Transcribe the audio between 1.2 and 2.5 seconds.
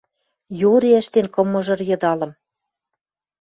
кым мыжыр йыдалым